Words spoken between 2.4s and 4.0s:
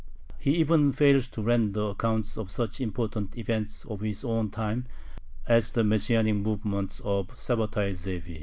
such important events of